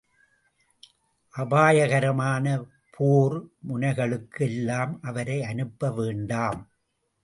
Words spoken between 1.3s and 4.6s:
அபாயகரமான போர் முனைகளுக்கு